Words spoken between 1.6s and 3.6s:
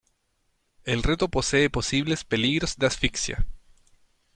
posibles peligros de asfixia.